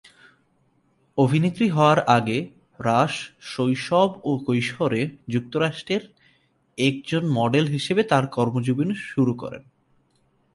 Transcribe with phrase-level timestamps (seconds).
[1.17, 2.37] অভিনেত্রী হওয়ার আগে,
[2.79, 3.13] রাশ
[3.41, 5.01] শৈশব ও কৈশোরে
[5.29, 5.99] যুক্তরাষ্ট্রে
[6.77, 9.63] একজন মডেল হিসাবে তার কর্মজীবন শুরু করেন।